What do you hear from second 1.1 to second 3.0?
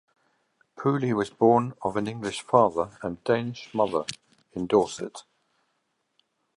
was born of an English father